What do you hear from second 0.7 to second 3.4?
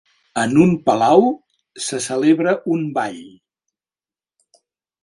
palau se celebra un ball.